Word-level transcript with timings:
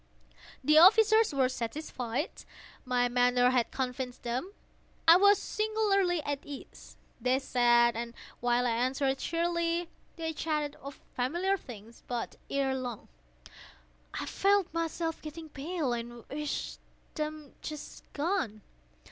The 0.63 0.79
officers 0.79 1.31
were 1.31 1.47
satisfied. 1.47 2.31
My 2.85 3.07
manner 3.07 3.51
had 3.51 3.69
convinced 3.69 4.23
them. 4.23 4.51
I 5.07 5.15
was 5.15 5.37
singularly 5.37 6.23
at 6.23 6.39
ease. 6.43 6.97
They 7.21 7.37
sat, 7.37 7.95
and 7.95 8.15
while 8.39 8.65
I 8.65 8.71
answered 8.71 9.19
cheerily, 9.19 9.89
they 10.15 10.33
chatted 10.33 10.73
of 10.77 10.99
familiar 11.13 11.55
things. 11.55 12.01
But, 12.07 12.35
ere 12.49 12.73
long, 12.73 13.09
I 14.15 14.25
felt 14.25 14.73
myself 14.73 15.21
getting 15.21 15.49
pale 15.49 15.93
and 15.93 16.27
wished 16.29 16.79
them 17.13 17.53
gone. 18.13 18.61